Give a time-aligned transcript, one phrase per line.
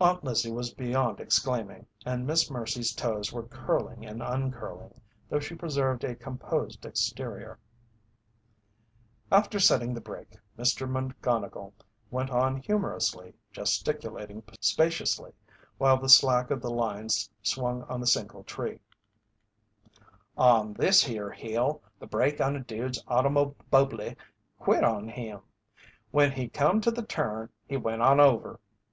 [0.00, 5.56] Aunt Lizzie was beyond exclaiming, and Miss Mercy's toes were curling and uncurling, though she
[5.56, 7.58] preserved a composed exterior.
[9.32, 11.72] After setting the brake, McGonnigle
[12.12, 15.32] went on humorously, gesticulating spaciously
[15.78, 18.78] while the slack of the lines swung on the single tree:
[20.38, 24.16] "On this here hill the brake on a dude's automo bubbly
[24.60, 25.40] quit on him.
[26.12, 28.60] When he come to the turn he went on over.